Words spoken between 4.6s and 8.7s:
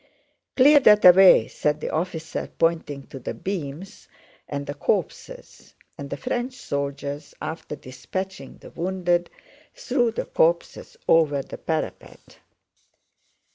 the corpses, and the French soldiers, after dispatching